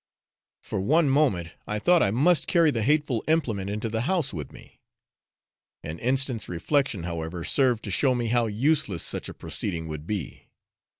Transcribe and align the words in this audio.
For 0.63 0.81
one 0.81 1.09
moment 1.11 1.49
I 1.67 1.77
thought 1.77 2.01
I 2.01 2.09
must 2.09 2.47
carry 2.47 2.71
the 2.71 2.81
hateful 2.81 3.23
implement 3.27 3.69
into 3.69 3.87
the 3.87 4.01
house 4.01 4.33
with 4.33 4.51
me. 4.51 4.81
An 5.83 5.99
instant's 5.99 6.49
reflection, 6.49 7.03
however, 7.03 7.43
served 7.43 7.83
to 7.83 7.91
show 7.91 8.15
me 8.15 8.29
how 8.29 8.47
useless 8.47 9.03
such 9.03 9.29
a 9.29 9.33
proceeding 9.35 9.87
would 9.89 10.07
be. 10.07 10.47